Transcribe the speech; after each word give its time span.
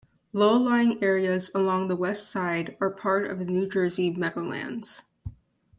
Low-lying 0.33 1.03
areas 1.03 1.51
along 1.53 1.87
the 1.87 1.95
west 1.95 2.27
side 2.31 2.75
are 2.81 2.89
part 2.89 3.27
of 3.27 3.37
the 3.37 3.45
New 3.45 3.69
Jersey 3.69 4.09
Meadowlands. 4.09 5.03